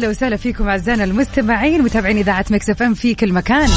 ويا 0.00 0.08
هلا 0.08 0.16
وسهلا 0.16 0.36
فيكم 0.36 0.68
أعزائنا 0.68 1.04
المستمعين 1.04 1.82
متابعين 1.82 2.18
إذاعة 2.18 2.44
Mix 2.50 2.70
FM 2.70 2.94
في 2.94 3.14
كل 3.14 3.32
مكان. 3.32 3.68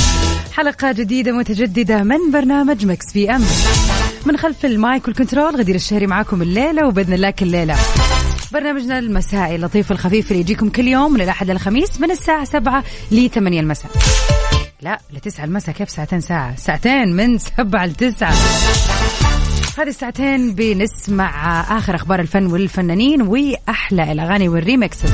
حلقة 0.53 0.91
جديدة 0.91 1.31
متجددة 1.31 2.03
من 2.03 2.31
برنامج 2.33 2.85
Mix 2.85 3.13
PM. 3.13 3.43
من 4.25 4.37
خلف 4.37 4.65
ال 4.65 4.76
mic 4.76 5.07
وال 5.07 5.18
control 5.18 5.55
غدير 5.55 5.75
الشهري 5.75 6.07
معاكم 6.07 6.41
الليلة 6.41 6.87
وبإذن 6.87 7.13
الله 7.13 7.29
كل 7.29 7.47
ليله 7.47 7.75
برنامجنا 8.53 8.99
المسائي 8.99 9.55
اللطيف 9.55 9.91
الخفيف 9.91 10.31
اللي 10.31 10.41
يجيكم 10.41 10.69
كل 10.69 10.87
يوم 10.87 11.13
من 11.13 11.21
الأحد 11.21 11.51
للخميس 11.51 12.01
من 12.01 12.11
الساعة 12.11 12.43
7 12.43 12.83
ل 13.11 13.29
8 13.29 13.59
المساء. 13.59 13.91
لا 14.81 14.99
لتسعة 15.13 15.45
المساء 15.45 15.75
كيف 15.75 15.89
ساعتين 15.89 16.21
ساعة؟ 16.21 16.55
ساعتين 16.55 17.15
من 17.15 17.37
سبعة 17.37 17.85
لتسعة. 17.85 18.33
هذه 19.77 19.87
الساعتين 19.87 20.55
بنسمع 20.55 21.61
آخر 21.77 21.95
أخبار 21.95 22.19
الفن 22.19 22.45
والفنانين 22.45 23.21
وأحلى 23.21 24.11
الأغاني 24.11 24.49
وال 24.49 24.62
remixes. 24.62 25.11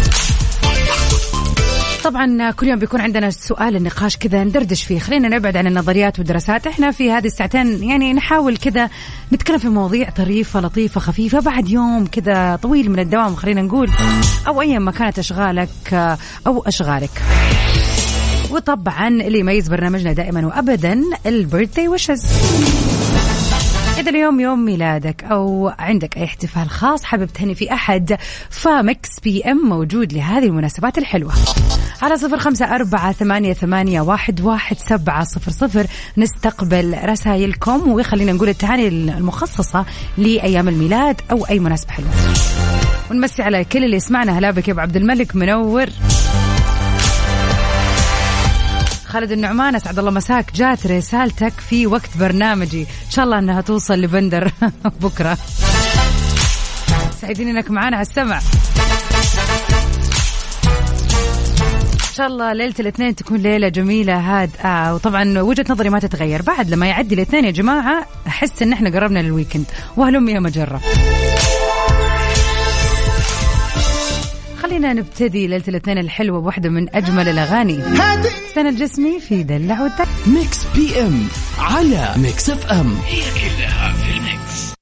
طبعا 2.10 2.52
كل 2.52 2.68
يوم 2.68 2.80
بيكون 2.80 3.02
عندنا 3.02 3.30
سؤال 3.30 3.76
النقاش 3.76 4.18
كذا 4.18 4.44
ندردش 4.44 4.84
فيه. 4.84 5.00
خلينا 5.00 5.28
نبعد 5.38 5.58
عن 5.58 5.68
النظريات 5.68 6.20
والدراسات. 6.20 6.68
إحنا 6.68 6.92
في 6.92 7.12
هذه 7.12 7.26
الساعتين 7.26 7.84
يعني 7.84 8.14
نحاول 8.14 8.58
كذا 8.58 8.90
نتكلم 9.34 9.58
في 9.58 9.70
مواضيع 9.70 10.10
طريفة 10.10 10.60
لطيفة 10.60 11.00
خفيفة. 11.00 11.40
بعد 11.40 11.70
يوم 11.70 12.06
كذا 12.06 12.56
طويل 12.56 12.92
من 12.92 13.00
الدوام 13.00 13.36
خلينا 13.36 13.62
نقول 13.62 13.92
أو 14.48 14.62
ايا 14.62 14.80
ما 14.80 14.92
كانت 14.92 15.20
أشغالك 15.20 15.94
أو 16.48 16.64
أشغالك. 16.68 17.24
وطبعا 18.52 19.08
اللي 19.08 19.40
يميز 19.40 19.70
برنامجنا 19.70 20.14
دائما 20.14 20.48
وابدا 20.48 21.02
البيرثدي 21.26 21.88
ويشز. 21.88 22.26
إذا 24.00 24.09
اليوم 24.09 24.39
يوم 24.39 24.66
ميلادك 24.66 25.23
أو 25.23 25.73
عندك 25.80 26.17
أي 26.17 26.23
احتفال 26.23 26.69
خاص 26.69 27.03
حابب 27.03 27.25
تهني 27.25 27.55
في 27.55 27.73
أحد 27.73 28.17
فمكس 28.50 29.19
بي 29.23 29.44
أم 29.44 29.58
موجود 29.69 30.14
لهذه 30.14 30.45
المناسبات 30.45 30.97
الحلوة. 30.97 31.33
على 32.02 32.17
صفر 32.17 32.39
خمسة 32.39 32.75
أربعة 32.75 33.11
ثمانية, 33.11 33.53
ثمانية 33.53 34.02
واحد, 34.02 34.41
واحد 34.41 34.78
سبعة 34.78 35.23
صفر 35.23 35.52
صفر. 35.52 35.88
نستقبل 36.17 36.97
رسائلكم 37.06 37.91
وخلينا 37.91 38.31
نقول 38.31 38.50
التهاني 38.50 38.88
المخصصة 38.88 39.86
لأيام 40.17 40.67
الميلاد 40.69 41.22
أو 41.31 41.45
أي 41.45 41.59
مناسبة 41.59 41.91
حلوة. 41.91 42.09
ونمسي 43.11 43.41
على 43.41 43.63
كل 43.63 43.84
اللي 43.84 43.95
يسمعنا. 43.95 44.39
هلا 44.39 44.52
بك 44.52 44.67
يا 44.67 44.73
أبو 44.73 44.81
عبد 44.81 44.95
الملك 44.95 45.36
منور. 45.36 45.89
خالد 49.10 49.32
النعمان 49.32 49.76
أسعد 49.76 50.00
الله 50.00 50.12
مساك. 50.12 50.54
جات 50.56 50.88
رسالتك 50.88 51.54
في 51.54 51.88
وقت 51.88 52.18
برنامجي. 52.20 52.82
إن 52.82 53.12
شاء 53.12 53.26
الله 53.26 53.40
إنها 53.40 53.62
توصل 53.62 53.94
لبندر. 53.94 54.52
بكرة. 55.02 55.38
سعيدين 57.22 57.48
إنك 57.48 57.72
معانا 57.72 57.98
على 57.98 58.08
السمع. 58.08 58.38
إن 62.10 62.16
شاء 62.16 62.28
الله 62.28 62.54
ليلة 62.54 62.75
الاثنين 62.80 63.16
تكون 63.16 63.38
ليلة 63.38 63.68
جميلة 63.68 64.18
هادئة. 64.18 64.94
وطبعا 64.94 65.40
وجهة 65.40 65.66
نظري 65.69 65.90
ما 65.90 66.00
تتغير. 66.00 66.42
بعد 66.42 66.69
لما 66.69 66.88
يعدي 66.88 67.16
الاثنين 67.16 67.46
يا 67.46 67.52
جماعة 67.52 68.06
أحس 68.28 68.62
إن 68.62 68.74
إحنا 68.74 68.90
قربنا 68.90 69.19
لل 69.19 69.30
weekend 69.30 69.66
وهلم 69.98 70.30
جرا. 70.30 70.81
خلينا 74.79 74.94
نبتدي 74.94 75.47
ليلة 75.47 75.63
الاثنين 75.67 75.97
الحلوة 75.97 76.41
بواحده 76.41 76.69
من 76.69 76.95
أجمل 76.95 77.29
الأغاني 77.29 77.79
حسين 78.56 78.69
الجسمي 78.69 79.19
في 79.19 79.44
دلع 79.44 79.81
والدلع 79.81 80.06
Mix 80.28 80.66
PM 80.75 81.28
على 81.57 82.13
Mix 82.18 82.50
FM 82.50 82.96
هي 83.06 83.22
كلها 83.22 83.94
في 83.94 84.18
ال 84.18 84.29
mix. 84.29 84.74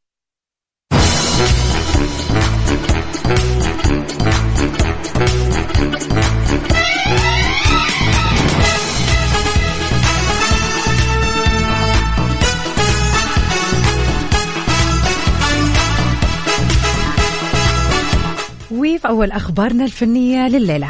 أول 19.08 19.32
أخبارنا 19.32 19.86
الفنية 19.86 20.48
لليلة. 20.48 20.90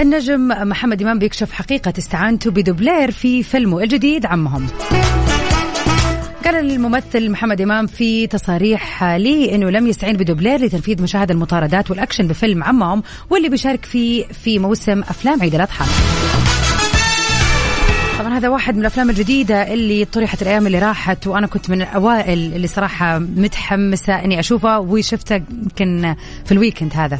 النجم 0.00 0.48
محمد 0.48 1.02
إمام 1.02 1.18
بيكشف 1.18 1.52
حقيقة 1.52 1.92
استعانته 1.98 2.50
بدوبلير 2.50 3.10
في 3.10 3.42
فيلمه 3.42 3.82
الجديد 3.82 4.26
عمهم. 4.26 4.66
قال 6.44 6.54
الممثل 6.54 7.30
محمد 7.30 7.60
إمام 7.60 7.86
في 7.86 8.26
تصاريح 8.26 9.04
له 9.04 9.54
أنه 9.54 9.70
لم 9.70 9.86
يستعين 9.86 10.16
بدوبلير 10.16 10.60
لتنفيذ 10.60 11.02
مشاهد 11.02 11.30
المطاردات 11.30 11.90
والأكشن 11.90 12.26
بفيلم 12.26 12.64
عمهم 12.64 13.02
واللي 13.30 13.48
بيشارك 13.48 13.84
فيه 13.84 14.24
في 14.44 14.58
موسم 14.58 15.00
أفلام 15.00 15.42
عيد 15.42 15.54
الأضحى. 15.54 15.84
طبعا 18.22 18.38
هذا 18.38 18.48
واحد 18.48 18.74
من 18.74 18.80
الأفلام 18.80 19.10
الجديدة 19.10 19.74
اللي 19.74 20.04
طرحت 20.04 20.42
الأيام 20.42 20.66
اللي 20.66 20.78
راحت 20.78 21.26
وأنا 21.26 21.46
كنت 21.46 21.70
من 21.70 21.82
الأوائل 21.82 22.54
اللي 22.54 22.66
صراحة 22.66 23.18
متحمسة 23.18 24.24
إني 24.24 24.40
اشوفه 24.40 24.78
وشفته 24.78 25.34
يمكن 25.34 26.14
في 26.44 26.52
ال 26.52 26.57
weekend 26.57 26.92
هذا. 26.94 27.18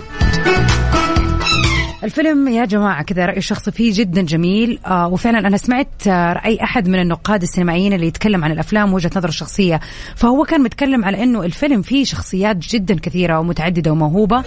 الفيلم 2.04 2.48
يا 2.48 2.64
جماعة 2.64 3.02
كذا 3.02 3.26
رأيي 3.26 3.38
الشخصي 3.38 3.70
فيه 3.70 3.92
جدا 3.94 4.22
جميل 4.22 4.78
آه 4.86 5.08
وفعلا 5.08 5.38
أنا 5.38 5.56
سمعت 5.56 6.06
آه 6.06 6.32
رأي 6.32 6.58
أحد 6.62 6.88
من 6.88 7.00
النقاد 7.00 7.42
السينمائيين 7.42 7.92
اللي 7.92 8.06
يتكلم 8.06 8.44
عن 8.44 8.52
الأفلام 8.52 8.94
وجهة 8.94 9.10
نظره 9.16 9.28
الشخصية 9.28 9.80
فهو 10.16 10.44
كان 10.44 10.62
متكلم 10.62 11.04
على 11.04 11.22
أنه 11.22 11.42
الفيلم 11.42 11.82
فيه 11.82 12.04
شخصيات 12.04 12.56
جدا 12.56 12.94
كثيرة 12.94 13.38
ومتعددة 13.38 13.92
وموهوبة 13.92 14.42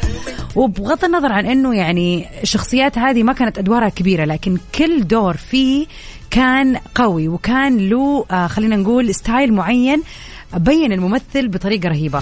وبغض 0.56 1.06
النظر 1.06 1.32
عن 1.32 1.46
أنه 1.46 1.76
يعني 1.76 2.26
الشخصيات 2.44 2.98
هذه 2.98 3.24
ما 3.24 3.34
كانت 3.34 3.58
أدوارها 3.58 3.90
كبيرة 3.90 4.26
لكن 4.26 4.58
كل 4.76 5.08
دور 5.08 5.38
فيه 5.38 5.86
كان 6.31 6.78
قوي 6.96 7.28
وكان 7.28 7.78
له 7.90 8.25
آه 8.31 8.47
خلينا 8.47 8.75
نقول 8.75 9.16
style 9.16 9.53
معين 9.53 10.03
بين 10.58 10.91
الممثل 10.91 11.47
بطريقة 11.47 11.90
رهيبة. 11.90 12.22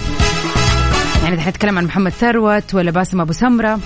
يعني 1.24 1.36
دحين 1.36 1.48
نتكلم 1.48 1.78
عن 1.78 1.84
محمد 1.84 2.12
ثروت 2.12 2.74
ولا 2.74 2.90
باسم 2.90 3.20
أبو 3.20 3.32
سمرة 3.32 3.80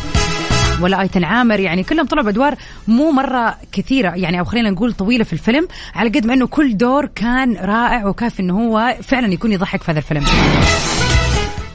ولا 0.80 1.00
آيتن 1.00 1.24
عامر 1.24 1.60
يعني 1.60 1.82
كلهم 1.82 2.06
طلعوا 2.06 2.24
بأدوار 2.24 2.54
مو 2.88 3.10
مرة 3.10 3.56
كثيرة 3.72 4.10
يعني 4.10 4.40
أو 4.40 4.44
خلينا 4.44 4.70
نقول 4.70 4.92
طويلة 4.92 5.24
في 5.24 5.32
الفيلم 5.32 5.68
على 5.94 6.10
قد 6.10 6.26
ما 6.26 6.34
إنه 6.34 6.46
كل 6.46 6.76
دور 6.76 7.06
كان 7.06 7.56
رائع 7.56 8.06
وكافي 8.06 8.42
إنه 8.42 8.58
هو 8.58 8.96
فعلا 9.02 9.32
يكون 9.32 9.52
يضحك 9.52 9.82
في 9.82 9.90
هذا 9.90 9.98
الفيلم. 9.98 10.24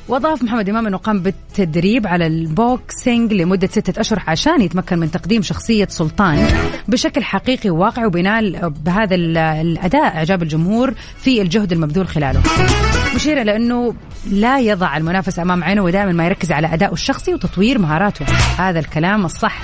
واضاف 0.08 0.44
محمد 0.44 0.70
إمام 0.70 0.88
إنه 0.88 0.98
قام 0.98 1.20
بالتدريب 1.20 2.08
على 2.08 2.28
ال 2.28 2.43
boxing 2.43 3.34
لمدة 3.34 3.68
ستة 3.68 4.02
أشهر 4.02 4.24
عشان 4.28 4.62
يتمكن 4.62 5.00
من 5.00 5.12
تقديم 5.12 5.42
شخصية 5.42 5.88
سلطان 5.90 6.48
بشكل 6.88 7.24
حقيقي 7.24 7.70
وواقعي 7.70 8.06
وبينال 8.06 8.70
بهذا 8.86 9.16
ال- 9.16 9.38
الأداء 9.38 10.16
أعجاب 10.16 10.44
الجمهور 10.44 10.94
في 11.18 11.42
الجهد 11.42 11.72
المبذول 11.72 12.08
خلاله. 12.08 12.42
مشير 13.16 13.42
إلى 13.42 13.56
إنه 13.56 13.94
لا 14.32 14.60
يضع 14.60 14.98
المنافس 14.98 15.40
أمام 15.40 15.64
عينه 15.64 15.82
ودائما 15.84 16.12
ما 16.12 16.26
يركز 16.26 16.52
على 16.52 16.74
ادائه 16.74 16.94
الشخصي 16.94 17.34
وتطوير 17.34 17.80
مهاراته. 17.80 18.26
هذا 18.58 18.80
الكلام 18.80 19.26
الصح. 19.26 19.62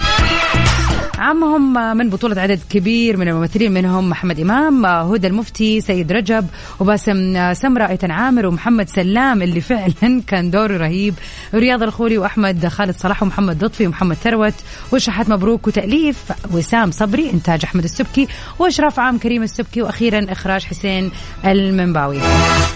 عمهم 1.19 1.97
من 1.97 2.09
بطولة 2.09 2.41
عدد 2.41 2.59
كبير 2.69 3.17
من 3.17 3.27
الممثلين 3.27 3.71
منهم 3.71 4.09
محمد 4.09 4.39
إمام 4.39 4.85
هدى 4.85 5.27
المفتي 5.27 5.81
سيد 5.81 6.11
رجب 6.11 6.47
وباسم 6.79 7.53
سمرة 7.53 7.87
أيتن 7.87 8.11
عامر 8.11 8.45
ومحمد 8.45 8.89
سلام 8.89 9.41
اللي 9.41 9.61
فعلا 9.61 10.21
كان 10.27 10.51
دوره 10.51 10.77
رهيب. 10.77 11.13
رياض 11.53 11.83
الخوري 11.83 12.17
وأحمد 12.17 12.67
خالد 12.67 12.95
صلاح 12.95 13.23
ومحمد 13.23 13.63
لطفي 13.63 13.87
ومحمد 13.87 14.15
ثروت 14.15 14.53
وشحات 14.93 15.29
مبروك 15.29 15.67
وتأليف 15.67 16.23
وسام 16.51 16.91
صبري 16.91 17.29
إنتاج 17.29 17.59
أحمد 17.63 17.83
السبكي 17.83 18.27
وإشراف 18.59 18.99
عام 18.99 19.17
كريم 19.17 19.43
السبكي 19.43 19.81
وأخيرا 19.81 20.31
إخراج 20.31 20.63
حسين 20.63 21.11
المنباوي. 21.45 22.19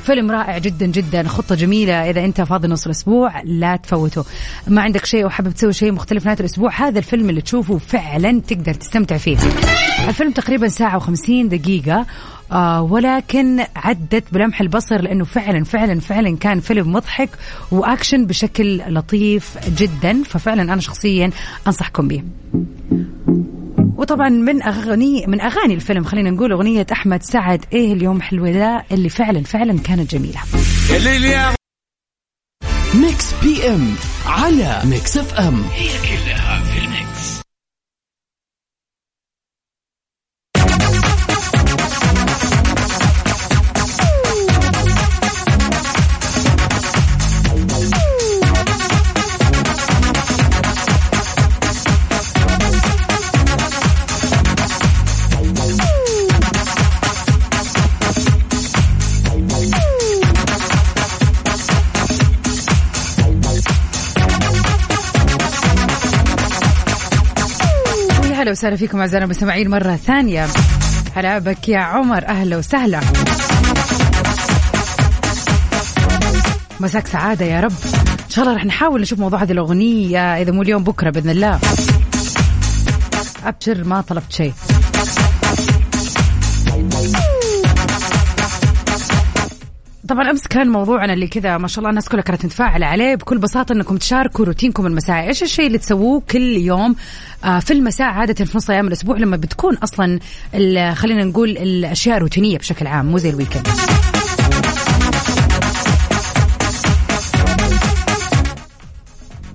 فيلم 0.03 0.31
رائع 0.31 0.57
جدا 0.57 0.85
جدا 0.85 1.27
خطة 1.27 1.55
جميلة. 1.55 2.09
إذا 2.09 2.25
أنت 2.25 2.41
فاضي 2.41 2.67
نص 2.67 2.85
الأسبوع 2.85 3.41
لا 3.41 3.75
تفوته 3.75 4.25
ما 4.67 4.81
عندك 4.81 5.05
شيء 5.05 5.25
وحابب 5.25 5.51
تسوي 5.51 5.73
شيء 5.73 5.91
مختلف 5.91 6.25
نهاية 6.25 6.39
الأسبوع 6.39 6.71
هذا 6.75 6.99
الفيلم 6.99 7.29
اللي 7.29 7.41
تشوفه 7.41 7.77
فعلا 7.77 8.32
فعلا 8.33 8.41
تقدر 8.41 8.73
تستمتع 8.73 9.17
فيه. 9.17 9.37
الفيلم 10.07 10.31
تقريبا 10.31 10.67
ساعة 10.67 10.97
وخمسين 10.97 11.49
دقيقة 11.49 12.05
آه 12.51 12.81
ولكن 12.81 13.65
عدت 13.75 14.23
بلمح 14.31 14.61
البصر 14.61 15.01
لأنه 15.01 15.23
فعلا 15.23 15.63
فعلا 15.63 15.99
فعلا 15.99 16.37
كان 16.37 16.59
فيلم 16.59 16.93
مضحك 16.93 17.29
وأكشن 17.71 18.25
بشكل 18.25 18.81
لطيف 18.93 19.57
جدا. 19.77 20.23
ففعلا 20.23 20.61
أنا 20.61 20.81
شخصيا 20.81 21.29
أنصحكم 21.67 22.07
به. 22.07 22.23
وطبعا 23.97 24.29
من 24.29 24.63
اغاني 24.63 25.25
من 25.27 25.41
أغاني 25.41 25.73
الفيلم 25.73 26.03
خلينا 26.03 26.31
نقول 26.31 26.51
أغنية 26.51 26.85
أحمد 26.91 27.23
سعد 27.23 27.65
إيه 27.73 27.93
اليوم 27.93 28.21
الحلو 28.21 28.45
ده؟ 28.45 28.83
اللي 28.91 29.09
فعلا 29.09 29.43
فعلا 29.43 29.79
كانت 29.79 30.15
جميلة. 30.15 30.39
Mix 32.95 33.33
PM 33.43 33.95
على 34.25 34.81
Mix 34.85 35.17
FM. 35.17 35.63
هي 35.73 35.89
كلها 36.01 36.52
وسهلا 68.53 68.75
فيكم 68.75 68.99
أعزائنا 68.99 69.25
المستمعين 69.25 69.69
مرة 69.69 69.95
ثانية. 69.95 70.47
هلا 71.15 71.39
بك 71.39 71.69
يا 71.69 71.77
عمر. 71.77 72.27
أهلا 72.27 72.57
وسهلا. 72.57 72.99
مساك 76.79 77.07
سعادة 77.07 77.45
يا 77.45 77.59
رب. 77.61 77.71
إن 78.25 78.29
شاء 78.29 78.45
الله 78.45 78.55
رح 78.55 78.65
نحاول 78.65 79.01
نشوف 79.01 79.19
موضوع 79.19 79.43
هذه 79.43 79.51
الأغنية 79.51 80.41
إذا 80.41 80.51
مو 80.51 80.61
اليوم 80.61 80.83
بكرة 80.83 81.09
بإذن 81.09 81.29
الله. 81.29 81.59
أبشر 83.45 83.83
ما 83.83 84.01
طلبت 84.01 84.33
شيء. 84.33 84.53
طبعا 90.07 90.29
أمس 90.29 90.47
كان 90.47 90.69
موضوعنا 90.69 91.13
اللي 91.13 91.27
كذا 91.27 91.57
ما 91.57 91.67
شاء 91.67 91.79
الله 91.79 91.89
الناس 91.89 92.09
كلها 92.09 92.21
كانت 92.23 92.45
متفاعلة 92.45 92.85
عليه 92.85 93.15
بكل 93.15 93.37
بساطة 93.37 93.73
أنكم 93.73 93.97
تشاركوا 93.97 94.45
روتينكم 94.45 94.85
المسائي، 94.85 95.27
إيش 95.27 95.43
الشيء 95.43 95.67
اللي 95.67 95.77
تسووه 95.77 96.21
كل 96.31 96.57
يوم 96.57 96.95
آه 97.43 97.59
في 97.59 97.73
المساء 97.73 98.07
عادة 98.07 98.45
في 98.45 98.57
نص 98.57 98.69
أيام 98.69 98.87
الأسبوع 98.87 99.17
لما 99.17 99.37
بتكون 99.37 99.75
أصلا 99.75 100.19
خلينا 100.93 101.23
نقول 101.23 101.49
الأشياء 101.49 102.17
روتينية 102.17 102.57
بشكل 102.57 102.87
عام 102.87 103.05
مو 103.05 103.17
زي 103.17 103.29
الويكند. 103.29 103.67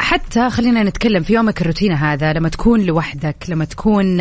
حتى 0.01 0.51
خلينا 0.51 0.83
نتكلم 0.83 1.23
في 1.23 1.33
يومك 1.35 1.61
الروتين 1.61 1.93
هذا 1.93 2.33
لما 2.33 2.49
تكون 2.49 2.81
لوحدك 2.81 3.37
لما 3.49 3.65
تكون 3.65 4.21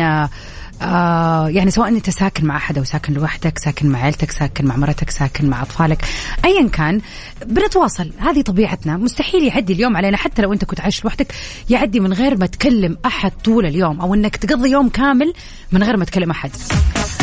آه 0.82 1.48
يعني 1.48 1.70
سواء 1.70 1.88
أنت 1.88 2.10
ساكن 2.10 2.46
مع 2.46 2.56
أحد 2.56 2.78
أو 2.78 2.84
ساكن 2.84 3.12
لوحدك 3.12 3.58
ساكن 3.58 3.88
مع 3.88 3.98
عيلتك 3.98 4.30
ساكن 4.30 4.66
مع 4.66 4.76
مرتك 4.76 5.10
ساكن 5.10 5.50
مع 5.50 5.62
أطفالك 5.62 6.04
ايا 6.44 6.68
كان 6.68 7.00
بنتواصل. 7.46 8.12
هذه 8.18 8.40
طبيعتنا. 8.40 8.96
مستحيل 8.96 9.44
يعدي 9.44 9.72
اليوم 9.72 9.96
علينا 9.96 10.16
حتى 10.16 10.42
لو 10.42 10.52
أنت 10.52 10.64
كنت 10.64 10.80
عايش 10.80 11.04
لوحدك 11.04 11.34
يعدي 11.70 12.00
من 12.00 12.12
غير 12.12 12.36
ما 12.36 12.46
تكلم 12.46 12.96
أحد 13.06 13.32
طول 13.44 13.66
اليوم 13.66 14.00
أو 14.00 14.14
إنك 14.14 14.36
تقضي 14.36 14.70
يوم 14.70 14.88
كامل 14.88 15.32
من 15.72 15.82
غير 15.82 15.96
ما 15.96 16.04
تكلم 16.04 16.30
أحد. 16.30 16.50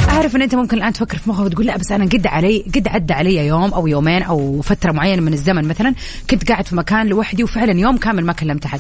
أعرف 0.10 0.36
إن 0.36 0.42
أنت 0.42 0.56
ممكن 0.56 0.78
الآن 0.78 0.94
تفكر 0.94 1.18
في 1.18 1.30
مخك 1.30 1.46
وتقول 1.46 1.66
لا 1.66 1.78
بس 1.78 1.92
أنا 1.92 2.06
قد 2.06 2.28
علي 2.28 2.66
قد 2.76 2.88
عدى 2.88 3.14
علي 3.14 3.48
يوم 3.48 3.74
أو 3.74 3.88
يومين 3.88 4.24
أو 4.24 4.62
فترة 4.62 4.92
معينة 4.92 5.22
من 5.22 5.34
الزمن 5.34 5.68
مثلا 5.68 5.94
كنت 6.30 6.50
قاعد 6.52 6.68
في 6.68 6.76
مكان 6.76 7.08
لوحدي 7.08 7.44
وفعلا 7.44 7.80
يوم 7.80 7.98
كامل 7.98 8.26
ما 8.26 8.34
كلمت 8.34 8.66
أحد. 8.66 8.80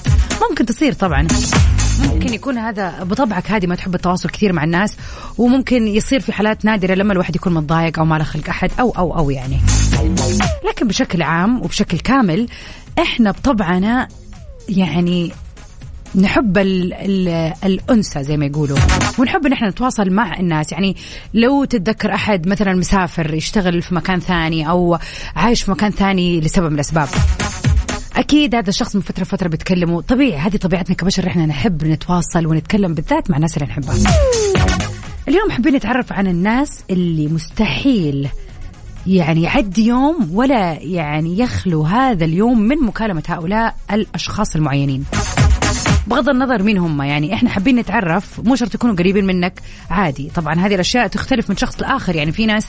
ممكن 0.50 0.66
تصير 0.66 0.94
طبعا. 0.94 1.28
ممكن 2.00 2.34
يكون 2.34 2.58
هذا 2.58 3.04
بطبعك 3.04 3.52
هذه 3.52 3.68
ما 3.68 3.76
تحب 3.76 3.96
التواصل 3.96 4.30
كثير 4.30 4.54
مع 4.54 4.64
الناس 4.64 4.98
وممكن 5.38 5.88
يصير 5.88 6.20
في 6.20 6.34
حالات 6.34 6.66
نادرة 6.66 6.94
لما 6.94 7.14
الواحد 7.14 7.36
يكون 7.36 7.54
متضايق 7.54 8.00
أو 8.00 8.06
ما 8.06 8.16
له 8.18 8.24
خلق 8.24 8.50
أحد 8.50 8.72
أو 8.80 8.92
أو 8.98 9.18
أو 9.18 9.30
يعني. 9.30 9.58
لكن 10.70 10.88
بشكل 10.88 11.22
عام 11.22 11.62
وبشكل 11.62 12.00
كامل 12.00 12.48
إحنا 13.00 13.32
بطبعنا 13.32 14.08
يعني 14.70 15.32
نحب 16.16 16.58
ال 16.58 16.94
ال 16.94 17.54
الأنثى 17.64 18.24
زي 18.24 18.38
ما 18.38 18.46
يقولوا 18.46 18.78
ونحب 19.20 19.46
إن 19.46 19.54
إحنا 19.54 19.70
نتواصل 19.70 20.10
مع 20.10 20.40
الناس. 20.40 20.72
يعني 20.72 20.96
لو 21.34 21.66
تتذكر 21.66 22.14
أحد 22.14 22.48
مثلا 22.48 22.74
مسافر 22.74 23.34
يشتغل 23.34 23.82
في 23.82 23.96
مكان 23.96 24.20
ثاني 24.20 24.70
أو 24.70 24.98
عايش 25.36 25.64
في 25.64 25.72
مكان 25.72 25.92
ثاني 25.92 26.42
لسبب 26.42 26.68
من 26.68 26.76
الأسباب. 26.76 27.08
أكيد 28.16 28.56
هذا 28.56 28.70
الشخص 28.70 28.96
من 28.96 29.02
فترة 29.02 29.24
فتره 29.24 29.48
بتكلمه 29.48 30.02
طبيعي 30.02 30.38
هذه 30.38 30.58
طبيعتنا 30.58 30.96
كبشر 30.96 31.28
إحنا 31.28 31.46
نحب 31.46 31.84
نتواصل 31.84 32.46
ونتكلم 32.46 32.94
بالذات 32.94 33.30
مع 33.32 33.38
الناس 33.38 33.58
اللي 33.58 33.68
نحبها. 33.68 33.96
اليوم 35.28 35.52
حابين 35.52 35.76
نتعرف 35.76 36.14
عن 36.14 36.28
الناس 36.28 36.84
اللي 36.90 37.28
مستحيل 37.28 38.30
يعني 39.08 39.44
يعدي 39.44 39.88
يوم 39.88 40.30
ولا 40.34 40.74
يعني 40.74 41.40
يخلو 41.40 41.84
هذا 41.84 42.26
اليوم 42.26 42.62
من 42.62 42.78
مكالمة 42.82 43.24
هؤلاء 43.28 43.76
الأشخاص 43.92 44.56
المعينين. 44.56 45.06
بغض 46.08 46.30
النظر 46.30 46.64
مين 46.64 46.78
هم 46.78 47.02
يعني 47.02 47.34
إحنا 47.34 47.50
حابين 47.50 47.76
نتعرف 47.76 48.40
مو 48.40 48.56
شرط 48.56 48.76
يكونوا 48.76 48.96
قريبين 48.96 49.26
منك 49.26 49.54
عادي. 49.90 50.32
طبعا 50.36 50.54
هذه 50.54 50.76
الأشياء 50.76 51.08
تختلف 51.08 51.50
من 51.50 51.58
شخص 51.58 51.82
لآخر 51.82 52.16
يعني 52.16 52.32
في 52.32 52.46
ناس 52.46 52.68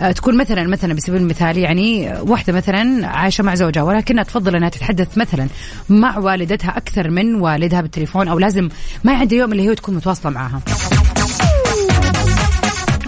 آه، 0.00 0.12
تكون 0.12 0.36
مثلا 0.36 0.66
مثلا 0.66 0.94
بسبيل 0.94 1.20
المثال 1.20 1.58
يعني 1.58 2.14
واحدة 2.20 2.52
مثلا 2.52 3.06
عايشة 3.06 3.44
مع 3.44 3.54
زوجها 3.54 3.82
ولكنها 3.82 4.24
تفضل 4.24 4.56
إنها 4.56 4.68
تتحدث 4.68 5.18
مثلا 5.18 5.48
مع 5.88 6.18
والدتها 6.18 6.76
أكثر 6.76 7.10
من 7.10 7.34
والدها 7.34 7.80
بالتليفون 7.80 8.28
أو 8.28 8.38
لازم 8.38 8.68
ما 9.04 9.12
عندها 9.12 9.38
يوم 9.38 9.52
اللي 9.52 9.68
هي 9.68 9.74
تكون 9.74 9.94
متواصلة 9.94 10.32
معها. 10.32 10.60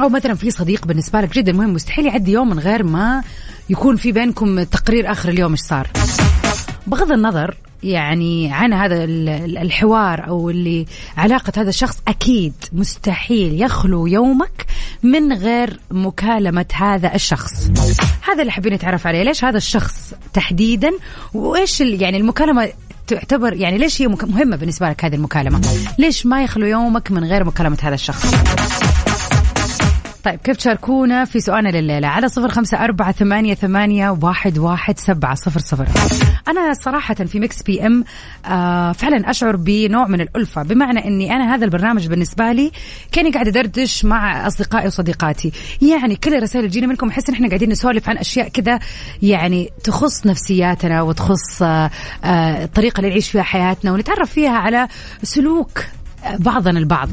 أو 0.03 0.09
مثلا 0.09 0.35
في 0.35 0.51
صديق 0.51 0.87
بالنسبة 0.87 1.21
لك 1.21 1.35
جدا 1.35 1.53
مهم 1.53 1.73
مستحيل 1.75 2.07
يعدي 2.07 2.33
يوم 2.33 2.51
من 2.51 2.59
غير 2.59 2.83
ما 2.83 3.23
يكون 3.71 3.97
في 3.97 4.13
بينكم 4.13 4.63
تقرير 4.63 5.13
آخر 5.13 5.29
اليوم 5.29 5.51
إيش 5.51 5.61
صار. 5.61 5.89
بغض 6.87 7.13
النظر 7.13 7.55
يعني 7.83 8.53
عن 8.53 8.73
هذا 8.73 9.05
ال- 9.05 9.29
ال- 9.29 9.59
الحوار 9.59 10.29
أو 10.29 10.51
اللي 10.51 10.87
علاقة 11.17 11.53
هذا 11.57 11.69
الشخص 11.69 11.99
أكيد 12.09 12.53
مستحيل 12.73 13.63
يخلو 13.63 14.07
يومك 14.07 14.67
من 15.03 15.33
غير 15.33 15.81
مكالمة 15.91 16.67
هذا 16.75 17.15
الشخص. 17.15 17.71
هذا 18.29 18.41
اللي 18.41 18.53
حابين 18.53 18.75
نتعرف 18.75 19.07
عليه. 19.07 19.23
ليش 19.23 19.45
هذا 19.45 19.57
الشخص 19.57 20.15
تحديدا؟ 20.33 20.91
وإيش 21.35 21.81
يعني 21.81 22.17
المكالمة 22.17 22.69
تعتبر 23.07 23.53
يعني 23.53 23.79
ليش 23.79 24.03
هي 24.03 24.09
مهمة 24.09 24.57
بالنسبة 24.57 24.89
لك 24.89 25.05
هذه 25.05 25.15
المكالمة؟ 25.15 25.61
ليش 25.99 26.27
ما 26.27 26.43
يخلو 26.43 26.67
يومك 26.67 27.11
من 27.11 27.25
غير 27.25 27.45
مكالمة 27.45 27.79
هذا 27.83 27.95
الشخص؟ 27.95 28.35
طيب 30.25 30.41
كيف 30.45 30.57
تشاركونا 30.57 31.25
في 31.25 31.41
سؤالنا 31.41 31.69
لليلة؟ 31.69 32.09
على 32.09 32.29
صفر 32.29 32.49
خمسة 32.49 32.85
أربعة 32.85 33.13
ثمانية, 33.13 33.55
ثمانية 33.55 34.11
واحد, 34.23 34.59
واحد 34.59 34.99
سبعة 34.99 35.35
صفر 35.35 35.61
صفر. 35.61 35.87
أنا 36.49 36.73
صراحة 36.73 37.15
في 37.15 37.41
Mix 37.41 37.63
PM 37.63 38.05
آه 38.47 38.93
فعلا 38.93 39.31
أشعر 39.31 39.57
بنوع 39.57 40.07
من 40.07 40.21
الألفة 40.21 40.63
بمعنى 40.63 41.05
أني 41.05 41.33
أنا 41.33 41.55
هذا 41.55 41.65
البرنامج 41.65 42.07
بالنسبة 42.07 42.53
لي 42.53 42.71
كأني 43.13 43.31
قاعدة 43.31 43.51
أدردش 43.51 44.05
مع 44.05 44.47
أصدقائي 44.47 44.87
وصديقاتي. 44.87 45.53
يعني 45.83 46.17
كل 46.17 46.35
الرسائل 46.35 46.59
اللي 46.65 46.71
تجينا 46.71 46.87
منكم 46.87 47.09
أحس 47.09 47.29
إن 47.29 47.35
إحنا 47.35 47.49
قاعدين 47.49 47.69
نسولف 47.71 48.09
عن 48.09 48.19
أشياء 48.19 48.49
كذا 48.49 48.79
يعني 49.23 49.71
تخص 49.85 50.27
نفسياتنا 50.27 51.03
وتخص 51.03 51.63
آه 51.63 51.91
آه 52.25 52.65
الطريقة 52.65 52.99
اللي 52.99 53.11
نعيش 53.11 53.31
فيها 53.31 53.43
حياتنا 53.43 53.93
ونتعرف 53.93 54.31
فيها 54.31 54.57
على 54.57 54.89
سلوك 55.23 55.85
بعضنا 56.39 56.79
البعض. 56.79 57.09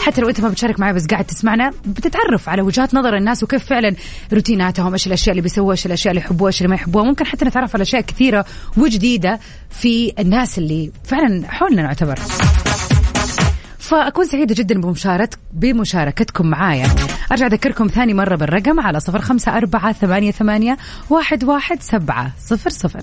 حتى 0.00 0.20
لو 0.20 0.28
أنت 0.28 0.40
ما 0.40 0.48
بتشارك 0.48 0.80
معي 0.80 0.92
بس 0.92 1.06
قاعد 1.06 1.24
تسمعنا 1.24 1.70
بتتعرف 1.86 2.48
على 2.48 2.62
وجهات 2.62 2.94
نظر 2.94 3.16
الناس 3.16 3.42
وكيف 3.42 3.64
فعلا 3.64 3.96
روتيناتهم 4.32 4.92
إيش 4.92 5.06
الأشياء 5.06 5.30
اللي 5.30 5.42
بيسووها 5.42 5.72
إيش 5.72 5.86
الأشياء 5.86 6.12
اللي 6.12 6.24
يحبوها 6.24 6.48
إيش 6.48 6.58
اللي 6.58 6.68
ما 6.68 6.74
يحبوها 6.74 7.04
ممكن 7.04 7.26
حتى 7.26 7.44
نتعرف 7.44 7.74
على 7.74 7.82
أشياء 7.82 8.02
كثيرة 8.02 8.44
وجديدة 8.76 9.40
في 9.70 10.12
الناس 10.18 10.58
اللي 10.58 10.92
فعلا 11.04 11.48
حولنا 11.48 11.82
نعتبر. 11.82 12.18
فأكون 13.78 14.26
سعيدة 14.26 14.54
جدا 14.54 14.80
بمشاركت 14.80 15.38
بمشاركتكم 15.52 16.46
معايا. 16.46 16.88
أرجع 17.32 17.46
أذكركم 17.46 17.86
ثاني 17.86 18.14
مرة 18.14 18.36
بالرقم 18.36 18.80
على 18.80 19.00
صفر 19.00 19.20
خمسة 19.20 19.56
أربعة 19.56 19.92
ثمانية, 19.92 20.30
ثمانية 20.30 20.76
واحد, 21.10 21.44
واحد 21.44 21.82
سبعة 21.82 22.32
صفر 22.46 22.70
صفر. 22.70 23.02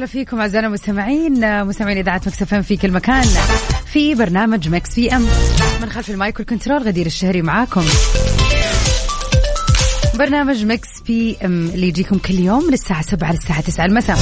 وسهلا 0.00 0.12
فيكم 0.12 0.40
أعزائنا 0.40 0.66
المستمعين 0.66 1.64
مستمعين 1.64 1.98
إذاعة 1.98 2.20
Mix 2.26 2.48
FM 2.48 2.62
في 2.62 2.76
كل 2.76 2.90
مكان 2.92 3.24
في 3.92 4.14
برنامج 4.14 4.68
Mix 4.68 4.90
PM. 4.94 5.26
من 5.82 5.90
خلف 5.90 6.10
ال 6.10 6.17
mic 6.17 6.38
وال 6.38 6.48
control 6.48 6.82
غدير 6.82 7.06
الشهري 7.06 7.42
معاكم. 7.42 7.82
برنامج 10.18 10.64
Mix 10.64 10.88
PM 11.06 11.66
اللي 11.66 11.88
يجيكم 11.88 12.18
كل 12.18 12.34
يوم 12.34 12.66
من 12.66 12.72
الساعة 12.72 13.02
7 13.02 13.32
للساعة 13.32 13.60
9 13.60 13.86
المساء. 13.86 14.18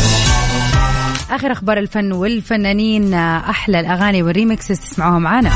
آخر 1.30 1.52
أخبار 1.52 1.78
الفن 1.78 2.12
والفنانين 2.12 3.14
أحلى 3.14 3.80
الأغاني 3.80 4.22
وال 4.22 4.35
remixes 4.35 4.80
تسمعوها 4.80 5.18
معانا. 5.18 5.50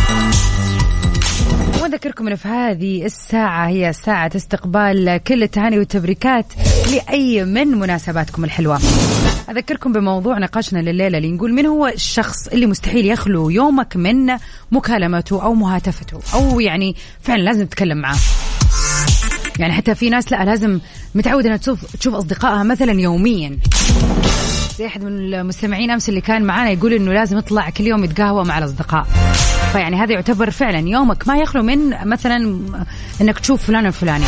ونذكركم 1.83 2.27
انه 2.27 2.37
في 2.37 2.49
هذه 2.49 3.05
الساعة 3.05 3.69
هي 3.69 3.93
ساعة 3.93 4.31
استقبال 4.37 5.21
كل 5.27 5.43
التهاني 5.43 5.79
والتبريكات 5.79 6.47
لأي 6.93 7.45
من 7.45 7.69
مناسباتكم 7.69 8.45
الحلوة. 8.45 8.79
أذكركم 9.51 9.93
بموضوع 9.93 10.39
نقاشنا 10.39 10.79
لليلة 10.79 11.19
اللي 11.19 11.33
نقول 11.33 11.53
من 11.53 11.67
هو 11.67 11.87
الشخص 11.87 12.47
اللي 12.47 12.67
مستحيل 12.67 13.07
يخلو 13.07 13.51
يومك 13.51 13.97
من 13.97 14.37
مكالمته 14.73 15.43
أو 15.43 15.55
مهاتفته 15.55 16.21
أو 16.35 16.61
يعني 16.61 16.97
فعلا 17.21 17.43
لازم 17.43 17.67
تتكلم 17.67 17.99
معاه. 17.99 18.19
يعني 19.59 19.73
حتى 19.73 19.95
في 19.95 20.11
ناس 20.11 20.33
لا 20.33 20.45
لازم 20.45 20.81
متعودة 21.15 21.47
إنها 21.47 21.57
تشوف 21.57 21.97
تشوف 21.97 22.15
أصدقائها 22.15 22.63
مثلا 22.63 22.93
يوميا. 22.93 23.59
زي 24.79 24.87
أحد 24.87 25.05
من 25.05 25.35
المستمعين 25.35 25.91
أمس 25.91 26.09
اللي 26.09 26.21
كان 26.21 26.43
معانا 26.45 26.71
يقول 26.71 26.93
إنه 26.93 27.13
لازم 27.13 27.39
يطلع 27.39 27.71
كل 27.71 27.87
يوم 27.87 28.05
يتقهوى 28.05 28.45
مع 28.45 28.59
الأصدقاء. 28.59 29.07
فيعني 29.73 29.97
هذا 29.97 30.13
يعتبر 30.13 30.51
فعلا 30.51 30.89
يومك 30.89 31.29
ما 31.29 31.37
يخلو 31.37 31.63
من 31.63 32.09
مثلا 32.09 32.61
إنك 33.21 33.39
تشوف 33.39 33.67
فلان 33.67 33.87
الفلاني. 33.87 34.25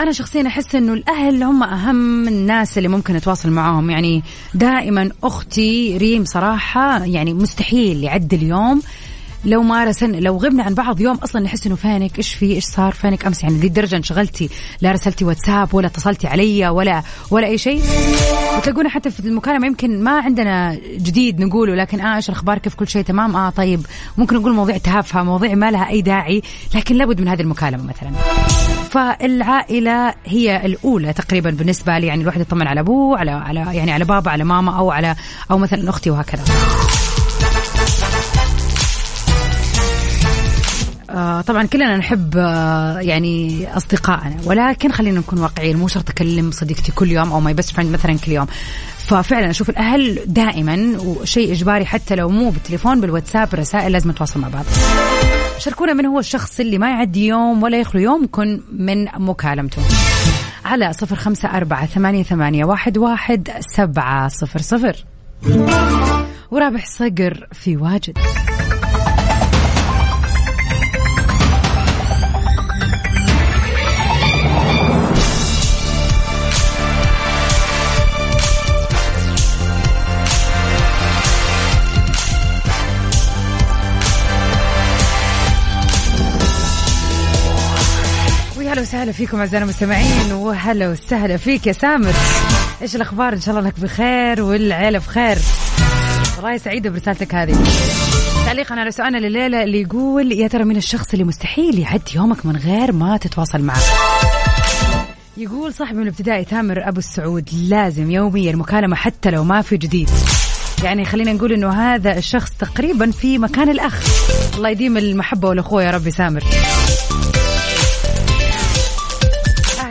أنا 0.00 0.12
شخصيا 0.12 0.46
أحس 0.46 0.74
إنه 0.74 0.92
الأهل 0.92 1.42
هم 1.42 1.62
أهم 1.62 2.28
الناس 2.28 2.78
اللي 2.78 2.88
ممكن 2.88 3.14
نتواصل 3.14 3.50
معاهم. 3.50 3.90
يعني 3.90 4.22
دائما 4.54 5.10
أختي 5.24 5.96
ريم 5.96 6.24
صراحة 6.24 7.04
يعني 7.04 7.34
مستحيل 7.34 8.04
يعدي 8.04 8.36
اليوم. 8.36 8.82
لو 9.44 9.62
ما 9.62 9.84
رسل 9.84 10.22
لو 10.22 10.36
غبنا 10.36 10.62
عن 10.62 10.74
بعض 10.74 11.00
يوم 11.00 11.16
أصلا 11.16 11.42
نحس 11.42 11.66
إنه 11.66 11.76
فينك؟ 11.76 12.18
إيش 12.18 12.34
في؟ 12.34 12.54
إيش 12.54 12.64
صار 12.64 12.92
فينك؟ 12.92 13.26
أمس 13.26 13.42
يعني 13.42 13.54
لدرجه 13.54 13.96
انشغلتي. 13.96 14.48
لا 14.80 14.92
رسلتي 14.92 15.24
واتساب 15.24 15.74
ولا 15.74 15.86
اتصلتي 15.86 16.26
علي 16.26 16.68
ولا 16.68 17.02
ولا 17.30 17.46
أي 17.46 17.58
شيء. 17.58 17.82
وتلقونا 18.56 18.88
حتى 18.88 19.10
في 19.10 19.20
المكالمة 19.20 19.66
يمكن 19.66 20.02
ما 20.04 20.20
عندنا 20.20 20.78
جديد 20.96 21.40
نقوله 21.40 21.74
لكن 21.74 22.00
آه 22.00 22.16
إيش 22.16 22.28
الأخبار؟ 22.28 22.58
كيف 22.58 22.74
كل 22.74 22.88
شيء؟ 22.88 23.02
تمام؟ 23.02 23.36
آه 23.36 23.50
طيب. 23.50 23.86
ممكن 24.18 24.36
نقول 24.36 24.52
مواضيع 24.52 24.76
تافهة 24.76 25.22
مواضيع 25.22 25.54
ما 25.54 25.70
لها 25.70 25.88
أي 25.88 26.02
داعي 26.02 26.42
لكن 26.74 26.94
لابد 26.94 27.20
من 27.20 27.28
هذه 27.28 27.40
المكالمة 27.40 27.84
مثلا. 27.84 28.10
فالعائلة 28.94 30.14
هي 30.24 30.66
الأولى 30.66 31.12
تقريبا 31.12 31.50
بالنسبة 31.50 31.98
لي. 31.98 32.06
يعني 32.06 32.22
الواحد 32.22 32.40
يطمن 32.40 32.66
على 32.66 32.80
أبوه 32.80 33.18
على 33.18 33.30
على 33.30 33.60
يعني 33.76 33.92
على 33.92 34.04
بابا 34.04 34.30
على 34.30 34.44
ماما 34.44 34.78
أو 34.78 34.90
على 34.90 35.16
أو 35.50 35.58
مثلا 35.58 35.90
أختي 35.90 36.10
وهكذا. 36.10 36.44
آه 41.10 41.40
طبعا 41.40 41.66
كلنا 41.66 41.96
نحب 41.96 42.34
آه 42.36 43.00
يعني 43.00 43.66
أصدقائنا 43.76 44.36
ولكن 44.44 44.92
خلينا 44.92 45.18
نكون 45.18 45.38
واقعيين 45.38 45.76
مو 45.76 45.88
شرط 45.88 46.10
أكلم 46.10 46.50
صديقتي 46.50 46.92
كل 46.92 47.10
يوم 47.10 47.32
أو 47.32 47.40
my 47.40 47.54
best 47.54 47.70
friend 47.70 47.92
مثلا 47.92 48.18
كل 48.18 48.32
يوم. 48.32 48.46
ففعلا 48.98 49.50
أشوف 49.50 49.70
الأهل 49.70 50.20
دائما 50.26 50.98
وشيء 50.98 51.52
إجباري 51.52 51.86
حتى 51.86 52.14
لو 52.14 52.28
مو 52.28 52.50
بالتليفون 52.50 53.00
بالواتساب 53.00 53.54
رسائل 53.54 53.92
لازم 53.92 54.10
نتواصل 54.10 54.40
مع 54.40 54.48
بعض. 54.48 54.64
شاركونا 55.58 55.92
من 55.92 56.06
هو 56.06 56.18
الشخص 56.18 56.60
اللي 56.60 56.78
ما 56.78 56.90
يعدي 56.90 57.26
يوم 57.26 57.62
ولا 57.62 57.80
يخلو 57.80 58.00
يوم 58.00 58.24
يكون 58.24 58.62
من 58.72 59.04
مكالمته. 59.04 59.82
على 60.64 60.92
صفر 60.92 61.16
خمسة 61.16 61.48
أربعة 61.48 61.86
ثمانية, 61.86 62.22
ثمانية 62.22 62.64
واحد, 62.64 62.98
واحد 62.98 63.50
سبعة 63.60 64.28
صفر 64.28 64.58
صفر. 64.58 65.04
ورابح 66.50 66.86
صقر 66.86 67.48
في 67.52 67.76
واجد. 67.76 68.18
وسهلا 88.84 89.12
فيكم 89.12 89.38
اعزائنا 89.38 89.64
المستمعين 89.64 90.32
وهلا 90.32 90.88
وسهلا 90.88 91.36
فيك 91.36 91.66
يا 91.66 91.72
سامر. 91.72 92.12
إيش 92.82 92.96
الأخبار؟ 92.96 93.32
إن 93.32 93.40
شاء 93.40 93.54
الله 93.54 93.66
انك 93.66 93.80
بخير 93.80 94.42
والعيله 94.42 94.98
بخير. 94.98 95.38
والله 96.36 96.56
سعيده 96.56 96.90
برسالتك 96.90 97.34
هذه. 97.34 97.64
تعليقا 98.46 98.74
على 98.74 98.90
سؤالنا 98.90 99.18
الليلة 99.18 99.62
اللي 99.62 99.80
يقول 99.80 100.32
يا 100.32 100.48
ترى 100.48 100.64
من 100.64 100.76
الشخص 100.76 101.12
اللي 101.12 101.24
مستحيل 101.24 101.78
يعدي 101.78 102.14
يومك 102.14 102.46
من 102.46 102.56
غير 102.56 102.92
ما 102.92 103.16
تتواصل 103.16 103.62
معه؟ 103.62 103.80
يقول 105.36 105.74
صاحبي 105.74 105.96
من 105.96 106.02
الابتدائي 106.02 106.44
تامر 106.44 106.88
أبو 106.88 106.98
السعود 106.98 107.50
لازم 107.68 108.10
يوميا 108.10 108.56
مكالمة 108.56 108.96
حتى 108.96 109.30
لو 109.30 109.44
ما 109.44 109.62
في 109.62 109.76
جديد. 109.76 110.10
يعني 110.82 111.04
خلينا 111.04 111.32
نقول 111.32 111.52
إنه 111.52 111.94
هذا 111.94 112.18
الشخص 112.18 112.50
تقريبا 112.50 113.10
في 113.10 113.38
مكان 113.38 113.68
الأخ. 113.68 114.02
الله 114.56 114.68
يديم 114.68 114.96
المحبة 114.96 115.48
والأخوة 115.48 115.82
يا 115.82 115.90
ربي 115.90 116.10
سامر. 116.10 116.44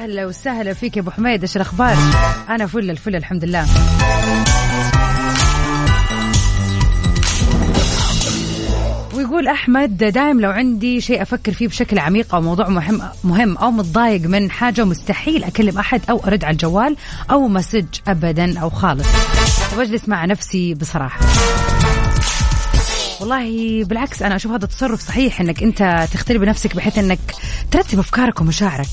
أهلا 0.03 0.25
وسهلا 0.25 0.73
فيك 0.73 0.97
يا 0.97 1.01
أبو 1.01 1.11
حميد 1.11 1.41
إيش 1.41 1.55
الأخبار؟ 1.55 1.97
أنا 2.49 2.67
فل 2.67 2.89
الفل 2.89 3.15
الحمد 3.15 3.45
لله. 3.45 3.65
ويقول 9.13 9.47
أحمد 9.47 9.97
دائم 9.97 10.41
لو 10.41 10.51
عندي 10.51 11.01
شيء 11.01 11.21
أفكر 11.21 11.53
فيه 11.53 11.67
بشكل 11.67 11.99
عميق 11.99 12.35
أو 12.35 12.41
موضوع 12.41 12.69
مهم 12.69 13.01
مهم 13.23 13.57
أو 13.57 13.71
متضايق 13.71 14.21
من 14.21 14.51
حاجة 14.51 14.83
مستحيل 14.83 15.43
أكلم 15.43 15.77
أحد 15.77 16.01
أو 16.09 16.23
أرد 16.27 16.43
على 16.43 16.51
الجوال 16.53 16.95
أو 17.31 17.47
مسج 17.47 17.85
ابدا 18.07 18.59
أو 18.59 18.69
خالص 18.69 19.07
وبجلس 19.73 20.09
مع 20.09 20.25
نفسي 20.25 20.73
بصراحة 20.73 21.19
والله 23.23 23.83
بالعكس 23.83 24.21
أنا 24.21 24.35
أشوف 24.35 24.51
هذا 24.51 24.65
التصرف 24.65 25.01
صحيح 25.01 25.41
إنك 25.41 25.63
أنت 25.63 26.07
تختلي 26.13 26.37
بنفسك 26.37 26.75
بحيث 26.75 26.97
إنك 26.97 27.19
ترتب 27.71 27.99
أفكارك 27.99 28.41
ومشاعرك 28.41 28.87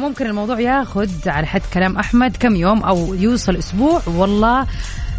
وممكن 0.00 0.26
الموضوع 0.26 0.60
ياخذ 0.60 1.10
على 1.26 1.46
حد 1.46 1.62
كلام 1.74 1.96
أحمد 1.96 2.36
كم 2.36 2.56
يوم 2.56 2.82
أو 2.82 3.14
يوصل 3.14 3.56
أسبوع. 3.56 4.02
والله 4.06 4.66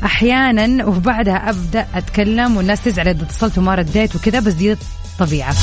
أحيانا 0.04 0.86
وبعدها 0.86 1.50
أبدأ 1.50 1.88
أتكلم 1.96 2.58
والناس 2.58 2.84
تزعل 2.84 3.08
إذا 3.08 3.24
اتصلت 3.24 3.58
وما 3.58 3.76
رديت 3.76 4.16
وكذا 4.16 4.40
بس 4.40 4.54
دي 4.54 4.76
طبيعة. 5.20 5.56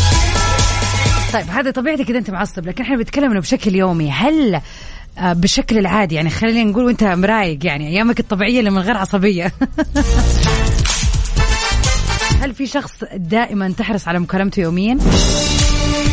طيب 1.32 1.46
هذه 1.50 1.70
طبيعتك 1.70 2.10
إذا 2.10 2.18
أنت 2.18 2.30
معصب 2.30 2.66
لكن 2.66 2.84
إحنا 2.84 2.96
بنتكلم 2.96 3.30
انه 3.30 3.40
بشكل 3.40 3.74
يومي. 3.74 4.10
هل 4.10 4.60
بالشكل 5.22 5.78
العادي 5.78 6.14
يعني 6.14 6.30
خلينا 6.30 6.70
نقول 6.70 6.84
وأنت 6.84 7.04
مرايق 7.04 7.66
يعني 7.66 7.88
أيامك 7.88 8.20
الطبيعية 8.20 8.58
اللي 8.58 8.70
من 8.70 8.78
غير 8.78 8.96
عصبية؟ 8.96 9.52
هل 12.40 12.54
في 12.54 12.66
شخص 12.66 13.04
دائما 13.14 13.72
تحرص 13.78 14.08
على 14.08 14.18
مكالمته 14.18 14.60
يوميا؟ 14.60 14.98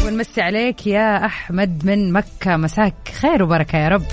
ونمسي 0.05 0.41
عليك 0.41 0.88
يا 0.88 1.25
أحمد 1.25 1.86
من 1.86 2.13
مكة. 2.13 2.58
مساك 2.58 2.94
خير 3.22 3.44
وبركة 3.44 3.77
يا 3.77 3.88
رب. 3.88 4.03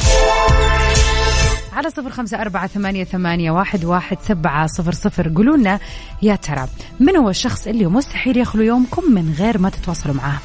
على 1.72 1.90
صفر 1.90 2.10
خمسة 2.10 2.40
أربعة 2.40 2.66
ثمانية, 2.66 3.04
ثمانية 3.04 3.50
واحد, 3.50 3.84
واحد 3.84 4.18
سبعة 4.28 4.66
صفر 4.66 4.92
صفر. 4.92 5.32
قولوا 5.36 5.78
يا 6.22 6.36
ترى 6.36 6.68
من 7.00 7.16
هو 7.16 7.30
الشخص 7.30 7.66
اللي 7.66 7.86
مستحيل 7.86 8.36
يخلو 8.36 8.62
يومكم 8.62 9.14
من 9.14 9.34
غير 9.38 9.58
ما 9.58 9.70
تتواصلوا 9.70 10.14
معاه؟ 10.14 10.38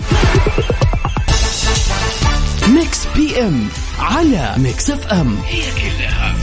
Mix 2.68 3.08
PM 3.16 3.68
على 4.00 4.56
Mix 4.58 4.90
FM 4.90 5.38
هي 5.48 5.62
كلها 5.72 6.36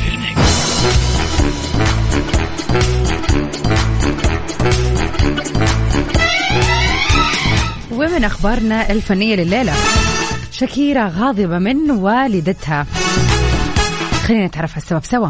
ومن 8.44 8.52
أخبارنا 8.52 8.90
الفنية 8.90 9.36
لليلة. 9.36 9.72
شكيرا 10.50 11.12
غاضبة 11.16 11.58
من 11.58 11.90
والدتها. 11.90 12.86
خلينا 14.26 14.46
نتعرف 14.46 14.70
على 14.70 14.82
السبب 14.82 15.04
سوا. 15.04 15.28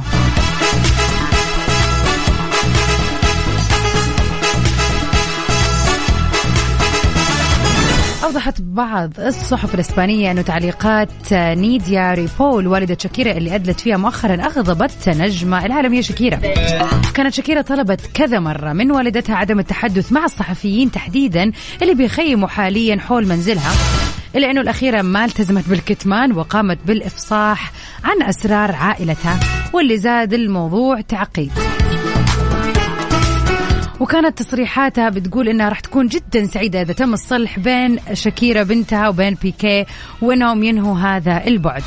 أوضحت 8.35 8.61
بعض 8.61 9.21
الصحف 9.21 9.75
الإسبانية 9.75 10.31
أنه 10.31 10.43
تعليقات 10.43 11.33
نيديا 11.33 12.15
ريبول 12.15 12.67
والدة 12.67 12.97
شاكيرا 13.01 13.33
اللي 13.33 13.55
أدلت 13.55 13.81
فيها 13.81 13.97
مؤخرا 13.97 14.35
أغضبت 14.35 15.09
نجمة 15.09 15.67
العالمية 15.67 16.01
شاكيرا. 16.01 16.37
كانت 17.15 17.35
شاكيرا 17.35 17.63
طلبت 17.63 18.01
كذا 18.15 18.39
مرة 18.39 18.73
من 18.73 18.91
والدتها 18.91 19.37
عدم 19.37 19.59
التحدث 19.59 20.13
مع 20.13 20.25
الصحفيين 20.25 20.91
تحديدا 20.91 21.53
اللي 21.83 21.95
بيخيموا 21.95 22.49
حاليا 22.49 22.97
حول 22.97 23.27
منزلها 23.27 23.73
إلا 24.37 24.51
أنه 24.51 24.61
الأخيرة 24.61 25.03
ما 25.03 25.25
التزمت 25.25 25.69
بالكتمان 25.69 26.33
وقامت 26.33 26.79
بالإفصاح 26.87 27.73
عن 28.05 28.23
أسرار 28.29 28.73
عائلتها 28.73 29.41
واللي 29.73 29.99
زاد 29.99 30.35
الموضوع 30.35 31.01
تعقيد. 31.01 31.53
وكانت 34.01 34.39
تصريحاتها 34.39 35.09
بتقول 35.09 35.49
إنها 35.49 35.69
راح 35.69 35.81
تكون 35.81 36.07
جدا 36.07 36.47
سعيدة 36.47 36.83
إذا 36.83 36.93
تم 36.93 37.13
الصلح 37.13 37.59
بين 37.59 37.99
شاكيرا 38.13 38.63
بنتها 38.63 39.09
وبين 39.09 39.35
بيكي 39.43 39.85
وإنهم 40.23 40.63
ينهوا 40.63 40.99
هذا 40.99 41.45
البعد. 41.47 41.83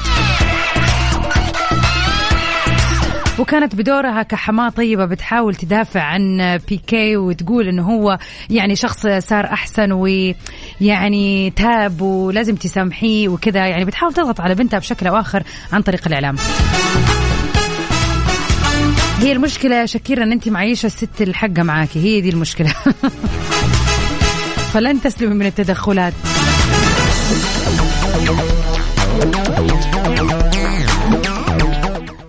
وكانت 3.40 3.76
بدورها 3.76 4.24
كحماة 4.24 4.70
طيبة 4.70 5.06
بتحاول 5.06 5.56
تدافع 5.56 6.02
عن 6.02 6.58
بيكي 6.70 7.18
وتقول 7.18 7.68
إنه 7.68 7.84
هو 7.84 8.18
يعني 8.50 8.76
شخص 8.76 9.08
صار 9.08 9.46
أحسن 9.46 9.92
ويعني 9.92 11.50
تاب 11.50 12.02
ولازم 12.02 12.56
تسامحيه 12.56 13.30
وكذا 13.30 13.68
يعني 13.68 13.86
بتحاول 13.86 14.14
تضغط 14.14 14.42
على 14.42 14.56
بنتها 14.56 14.80
بشكل 14.80 15.08
أو 15.08 15.16
آخر 15.20 15.44
عن 15.74 15.82
طريق 15.82 16.08
الإعلام. 16.08 16.36
هي 19.20 19.32
المشكلة 19.32 19.76
يا 19.76 19.86
شكيرة 19.86 20.24
إن 20.24 20.32
أنت 20.32 20.50
معيشة 20.50 20.86
الست 20.86 21.22
الحقة 21.22 21.64
معاكي. 21.64 22.00
هي 22.00 22.22
دي 22.22 22.30
المشكلة. 22.30 22.70
فلن 24.74 25.02
تسلمي 25.02 25.34
من 25.34 25.46
التدخلات. 25.46 26.14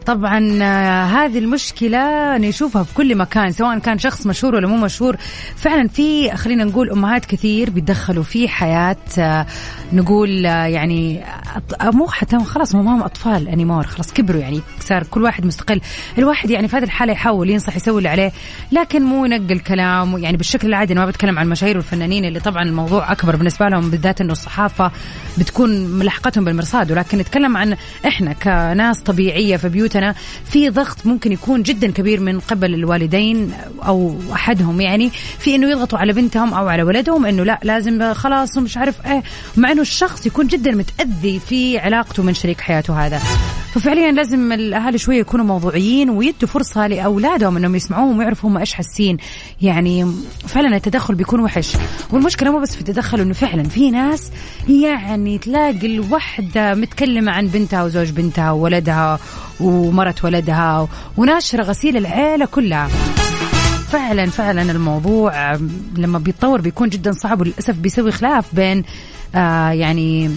طبعا 0.06 0.58
آه، 0.62 1.04
هذه 1.04 1.38
المشكلة 1.38 2.36
نشوفها 2.36 2.82
في 2.82 2.94
كل 2.94 3.14
مكان 3.16 3.52
سواء 3.52 3.78
كان 3.78 3.98
شخص 3.98 4.26
مشهور 4.26 4.54
ولا 4.54 4.66
مو 4.66 4.76
مشهور. 4.76 5.16
فعلا 5.56 5.88
في 5.88 6.36
خلينا 6.36 6.64
نقول 6.64 6.90
أمهات 6.90 7.24
كثير 7.24 7.70
بيتدخلوا 7.70 8.22
في 8.22 8.48
حياة 8.48 8.96
آه، 9.18 9.46
نقول 9.92 10.46
آه، 10.46 10.66
يعني 10.66 11.24
مو 11.82 12.08
حتى 12.08 12.38
خلاص 12.38 12.74
مو 12.74 12.80
هم 12.80 13.02
أطفال 13.02 13.48
أنيمور 13.48 13.86
خلاص 13.86 14.12
كبروا 14.12 14.40
يعني 14.40 14.60
صار 14.80 15.02
كل 15.02 15.22
واحد 15.22 15.46
مستقل. 15.46 15.80
الواحد 16.18 16.50
يعني 16.50 16.68
في 16.68 16.76
هذه 16.76 16.84
الحالة 16.84 17.12
يحاول 17.12 17.50
ينصح 17.50 17.76
يسوي 17.76 17.98
اللي 17.98 18.08
عليه 18.08 18.32
لكن 18.72 19.02
مو 19.02 19.24
ينقل 19.24 19.58
كلام 19.58 20.18
يعني 20.18 20.36
بالشكل 20.36 20.68
العادي 20.68 20.92
أنا 20.92 21.00
ما 21.00 21.06
بتكلم 21.06 21.38
عن 21.38 21.44
المشاهير 21.44 21.76
والفنانين 21.76 22.24
اللي 22.24 22.40
طبعا 22.40 22.62
الموضوع 22.62 23.12
أكبر 23.12 23.36
بالنسبة 23.36 23.68
لهم 23.68 23.90
بالذات 23.90 24.20
أنه 24.20 24.32
الصحافة 24.32 24.90
بتكون 25.38 25.70
ملحقتهم 25.86 26.44
بالمرصاد. 26.44 26.92
ولكن 26.92 27.18
نتكلم 27.18 27.56
عن 27.56 27.76
إحنا 28.06 28.32
كناس 28.32 29.00
طبيعية 29.00 29.56
في 29.56 29.68
بيوتنا 29.68 30.14
في 30.44 30.68
ضغط 30.68 31.06
ممكن 31.06 31.32
يكون 31.32 31.62
جدا 31.62 31.90
كبير 31.90 32.20
من 32.20 32.40
قبل 32.40 32.74
الوالدين 32.74 33.52
أو 33.86 34.16
أحدهم 34.32 34.80
يعني 34.80 35.10
في 35.38 35.54
إنه 35.54 35.70
يضغطوا 35.70 35.98
على 35.98 36.12
بنتهم 36.12 36.54
أو 36.54 36.68
على 36.68 36.82
ولدهم 36.82 37.26
إنه 37.26 37.44
لا 37.44 37.60
لازم 37.62 38.12
خلاص 38.14 38.56
ومش 38.56 38.76
عارف 38.76 39.06
إيه 39.06 39.22
مع 39.56 39.72
إنه 39.72 39.80
الشخص 39.82 40.26
يكون 40.26 40.46
جدا 40.46 40.70
متأذي 40.70 41.40
في 41.48 41.78
علاقته 41.78 42.22
من 42.22 42.34
شريك 42.34 42.60
حياته 42.60 43.06
هذا. 43.06 43.18
ففعليا 43.74 44.12
لازم 44.12 44.52
الاهالي 44.52 44.98
شوية 44.98 45.20
يكونوا 45.20 45.46
موضوعيين 45.46 46.10
ويدوا 46.10 46.48
فرصة 46.48 46.86
لأولادهم 46.86 47.56
إنهم 47.56 47.74
يسمعوهم 47.74 48.18
ويعرفوا 48.18 48.50
هم 48.50 48.58
إيش 48.58 48.72
حاسين. 48.72 49.16
يعني 49.62 50.12
فعلا 50.46 50.76
التدخل 50.76 51.14
بيكون 51.14 51.40
وحش. 51.40 51.76
والمشكلة 52.10 52.50
مو 52.52 52.58
بس 52.58 52.74
في 52.74 52.80
التدخل 52.80 53.20
إنه 53.20 53.32
فعلا 53.32 53.64
في 53.64 53.90
ناس 53.90 54.30
يعني 54.68 55.38
تلاقي 55.38 55.86
الوحدة 55.86 56.74
متكلمة 56.74 57.32
عن 57.32 57.46
بنتها 57.46 57.84
وزوج 57.84 58.10
بنتها 58.10 58.50
وولدها 58.50 59.18
ومرت 59.60 60.24
ولدها 60.24 60.88
وناشرة 61.16 61.62
غسيل 61.62 61.96
العيلة 61.96 62.46
كلها. 62.46 62.88
فعلا 63.88 64.26
فعلا 64.26 64.62
الموضوع 64.62 65.54
لما 65.96 66.18
بيتطور 66.18 66.60
بيكون 66.60 66.88
جدا 66.88 67.12
صعب 67.12 67.40
وللأسف 67.40 67.74
بيسوي 67.76 68.12
خلاف 68.12 68.54
بين 68.54 68.84
آه 69.34 69.70
يعني 69.70 70.30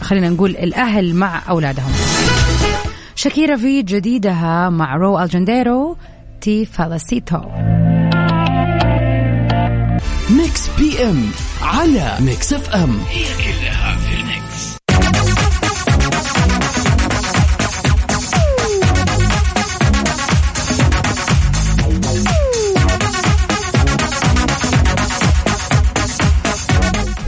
خلينا 0.00 0.28
نقول 0.28 0.50
الأهل 0.50 1.14
مع 1.14 1.42
أولادهم. 1.48 1.92
شاكيرا 3.14 3.56
في 3.56 3.82
جديدها 3.82 4.68
مع 4.68 4.96
Rauw 4.96 5.18
Alejandro 5.20 5.96
Te 6.40 6.64
Felicito. 6.64 7.40
Mix 10.30 10.68
PM 10.78 11.30
على 11.62 12.16
Mix 12.20 12.52
FM 12.52 13.00
هي 13.10 13.24
كلها 13.24 13.96
في 13.96 14.14
ال 14.20 14.32
Mix. 14.32 14.78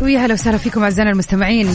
ويا 0.03 0.19
هلا 0.19 0.35
وسهلا 0.35 0.59
فيكم 0.59 0.83
أعزائنا 0.83 1.11
المستمعين. 1.11 1.75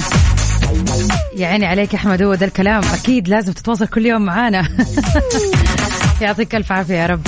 يا 1.37 1.47
عيني 1.47 1.65
عليك 1.65 1.95
أحمد 1.95 2.21
هو 2.21 2.33
ذا 2.33 2.45
الكلام. 2.45 2.81
أكيد 2.93 3.27
لازم 3.27 3.53
تتواصل 3.53 3.87
كل 3.87 4.05
يوم 4.05 4.21
معانا. 4.21 4.67
يعطيك 6.21 6.55
ألف 6.55 6.71
عافية 6.71 6.93
يا 6.93 7.05
رب. 7.05 7.21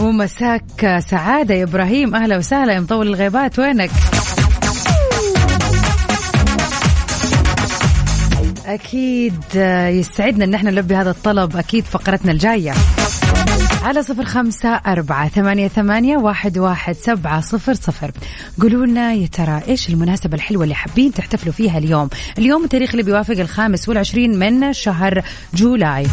ومساك 0.00 1.02
سعادة 1.10 1.54
يا 1.54 1.64
إبراهيم. 1.64 2.14
أهلا 2.14 2.36
وسهلا. 2.36 2.72
يا 2.72 2.80
مطول 2.80 3.06
الغيبات 3.08 3.58
وينك؟ 3.58 3.90
أكيد 8.66 9.34
يسعدنا 9.88 10.44
إن 10.44 10.54
إحنا 10.54 10.70
نلبي 10.70 10.94
هذا 10.94 11.10
الطلب. 11.10 11.56
أكيد 11.56 11.84
فقرتنا 11.84 12.32
الجاية. 12.32 12.72
على 13.82 14.02
صفر 14.02 14.24
خمسة 14.24 14.68
أربعة 14.68 15.28
ثمانية, 15.28 15.68
ثمانية 15.68 16.16
واحد, 16.16 16.58
واحد 16.58 16.96
سبعة 16.96 17.40
صفر 17.40 17.74
صفر. 17.74 18.10
قولوا 18.60 18.86
لنا 18.86 19.12
يا 19.12 19.26
ترى 19.26 19.62
إيش 19.68 19.88
المناسبة 19.88 20.34
الحلوة 20.34 20.64
اللي 20.64 20.74
حابين 20.74 21.12
تحتفلوا 21.12 21.52
فيها 21.52 21.78
اليوم؟ 21.78 22.08
اليوم 22.38 22.64
التاريخ 22.64 22.90
اللي 22.90 23.02
بيوافق 23.02 23.38
الخامس 23.38 23.88
والعشرين 23.88 24.38
من 24.38 24.72
شهر 24.72 25.22
July. 25.54 26.06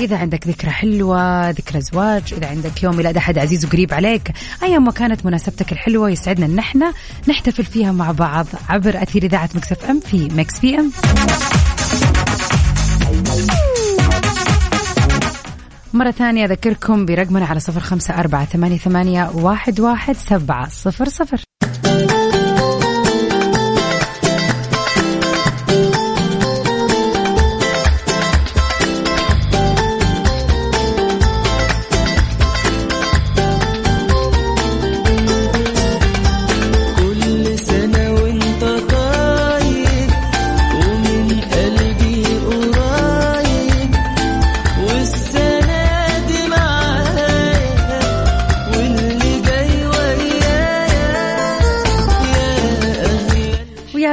إذا 0.00 0.16
عندك 0.16 0.48
ذكرى 0.48 0.70
حلوة 0.70 1.50
ذكرى 1.50 1.80
زواج 1.80 2.22
إذا 2.32 2.46
عندك 2.46 2.82
يوم 2.82 2.96
ميلاد 2.96 3.16
أحد 3.16 3.38
عزيز 3.38 3.64
وقريب 3.64 3.94
عليك 3.94 4.32
أيا 4.62 4.78
ما 4.78 4.92
كانت 4.92 5.26
مناسبتك 5.26 5.72
الحلوة 5.72 6.10
يسعدنا 6.10 6.46
إن 6.46 6.58
إحنا 6.58 6.92
نحتفل 7.28 7.64
فيها 7.64 7.92
مع 7.92 8.10
بعض 8.10 8.46
عبر 8.68 9.02
أثير 9.02 9.22
إذاعة 9.22 9.50
Mix 9.54 9.84
FM 9.84 10.00
في 10.00 10.28
Mix 10.36 10.58
PM. 10.60 10.90
مرة 15.96 16.10
ثانية 16.10 16.44
أذكركم 16.44 17.06
برقمنا 17.06 17.46
على 17.46 17.60
صفر 17.60 17.80
خمسة 17.80 18.20
أربعة 18.20 18.44
ثمانية, 18.44 18.78
ثمانية 18.78 19.30
واحد, 19.34 19.80
واحد 19.80 20.16
سبعة 20.16 20.68
صفر 20.68 21.08
صفر. 21.08 21.42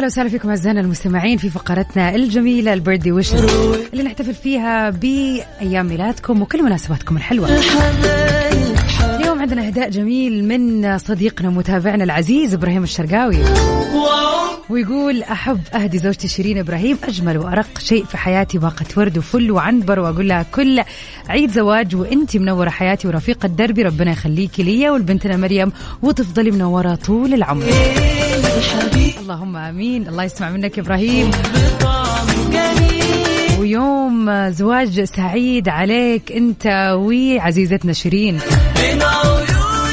أهلا 0.04 0.12
وسهلا 0.12 0.30
فيكم 0.30 0.50
أعزائنا 0.50 0.82
المستمعين 0.82 1.38
في 1.38 1.50
فقرتنا 1.50 2.16
الجميلة 2.16 2.74
البردي 2.74 3.12
وش 3.12 3.34
اللي 3.34 4.04
نحتفل 4.04 4.34
فيها 4.34 4.90
بأيام 4.90 5.86
ميلادكم 5.86 6.42
وكل 6.42 6.64
مناسباتكم 6.64 7.18
الحلوة. 7.18 7.50
اليوم 9.04 9.40
عندنا 9.40 9.68
أهداء 9.68 9.90
جميل 9.90 10.44
من 10.48 10.98
صديقنا 10.98 11.50
متابعنا 11.50 12.04
العزيز 12.04 12.54
إبراهيم 12.54 12.84
الشرقاوي. 12.84 13.38
ويقول 14.70 15.24
أحب 15.24 15.60
أهدي 15.76 15.98
زوجتي 15.98 16.28
شيرين 16.28 16.58
إبراهيم 16.58 16.98
أجمل 17.04 17.38
وأرق 17.38 17.80
شيء 17.80 18.06
في 18.06 18.18
حياتي 18.18 18.58
باقة 18.58 18.86
ورد 18.98 19.18
وفل 19.18 19.52
وعنبر 19.52 20.00
وأقول 20.00 20.28
لها 20.28 20.44
كل 20.44 20.84
عيد 21.30 21.52
زواج 21.52 21.96
وانت 21.96 22.38
منورة 22.38 22.70
حياتي 22.70 23.08
ورفيقة 23.08 23.48
دربي 23.48 23.84
ربنا 23.84 24.12
يخليكي 24.12 24.64
ليا 24.64 24.92
ولبنتنا 24.92 25.38
مريم 25.38 25.72
وتفضلي 26.02 26.52
منورة 26.52 26.96
طول 26.96 27.34
العمر. 27.34 27.64
الحبيب 28.64 29.14
اللهم 29.20 29.56
آمين. 29.58 30.08
الله 30.08 30.24
يسمع 30.24 30.50
منك 30.50 30.80
إبراهيم. 30.80 31.32
ويوم 33.60 34.50
زواج 34.50 35.04
سعيد 35.04 35.70
عليك 35.70 36.32
أنت 36.32 36.94
وعزيزتنا 36.98 37.94
شيرين. 37.94 38.40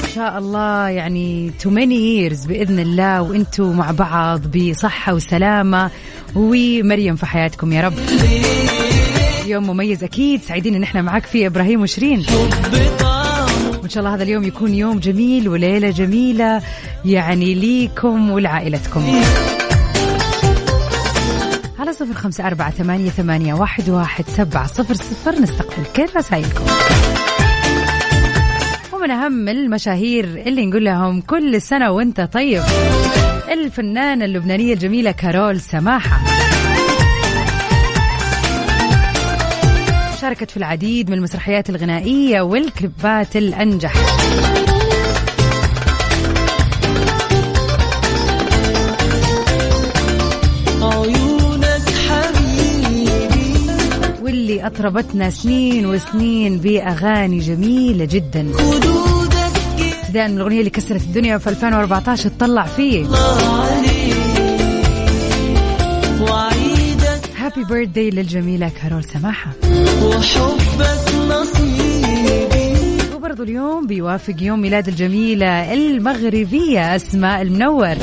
إن 0.03 0.15
شاء 0.15 0.39
الله 0.39 0.89
يعني 0.89 1.51
تو 1.61 1.71
ماني 1.71 2.31
years 2.31 2.47
بإذن 2.49 2.79
الله 2.79 3.23
وأنتم 3.23 3.77
مع 3.77 3.91
بعض 3.91 4.41
بصحة 4.57 5.15
وسلامة 5.15 5.91
ومريم 6.35 7.17
في 7.17 7.27
حياتكم 7.27 7.73
يا 7.73 7.81
رب. 7.81 7.95
يوم 9.47 9.67
مميز 9.67 10.05
أكيد. 10.05 10.43
سعيدين 10.43 10.75
إن 10.75 10.83
إحنا 10.83 11.03
معاك 11.03 11.27
فيه 11.27 11.47
إبراهيم 11.47 11.83
وشيرين. 11.83 12.27
وان 13.91 13.95
شاء 13.95 14.05
الله 14.05 14.15
هذا 14.15 14.23
اليوم 14.23 14.45
يكون 14.45 14.75
يوم 14.75 14.99
جميل 14.99 15.49
وليلة 15.49 15.91
جميلة 15.91 16.63
يعني 17.05 17.55
ليكم 17.55 18.31
ولعائلتكم. 18.31 19.23
على 21.79 21.93
صفر 21.93 22.15
خمسة 22.15 22.47
أربعة 22.47 22.71
ثمانية, 22.71 23.11
ثمانية 23.11 23.55
واحد, 23.55 23.89
واحد 23.89 24.25
سبعة 24.29 24.67
صفر 24.67 24.95
صفر 24.95 25.41
نستقبل 25.41 25.85
كل 25.97 26.07
رسائلكم. 26.17 26.65
ومن 28.93 29.11
أهم 29.11 29.49
المشاهير 29.49 30.25
اللي 30.25 30.67
نقول 30.67 30.85
لهم 30.85 31.21
كل 31.21 31.63
سنة 31.63 31.91
وانت 31.91 32.21
طيب 32.21 32.63
الفنانة 33.53 34.25
اللبنانية 34.25 34.75
الجميلة 34.75 35.11
كارول 35.11 35.61
سماحة. 35.61 36.21
شاركت 40.21 40.51
في 40.51 40.57
العديد 40.57 41.11
من 41.11 41.17
المسرحيات 41.17 41.71
الغنائية 41.71 42.41
والكليبات 42.41 43.37
الأنجح. 43.37 43.95
واللي 54.23 54.67
أطربتنا 54.67 55.31
سنين 55.31 55.87
وسنين 55.87 56.59
بأغاني 56.59 57.39
جميلة 57.39 58.05
جدا. 58.05 58.53
ابتداء 60.03 60.29
من 60.29 60.37
الأغنية 60.37 60.59
اللي 60.59 60.71
كسرت 60.71 61.01
الدنيا 61.03 61.39
في 61.39 61.51
2014 61.51 62.29
تطلع 62.29 62.65
فيه. 62.65 63.07
هابي 67.51 67.65
بيرثدي 67.65 68.11
للجميلة 68.11 68.71
كارول 68.83 69.05
سماحة. 69.05 69.53
وحبك 70.03 71.15
نصيبي. 71.29 73.15
وبرضو 73.15 73.43
اليوم 73.43 73.87
بيوافق 73.87 74.35
يوم 74.41 74.61
ميلاد 74.61 74.89
الجميلة 74.89 75.73
المغربية 75.73 76.97
أسماء 76.97 77.43
المنور. 77.43 77.95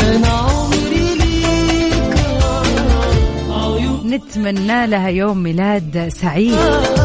نتمنى 4.05 4.87
لها 4.87 5.09
يوم 5.09 5.43
ميلاد 5.43 6.07
سعيد. 6.21 6.96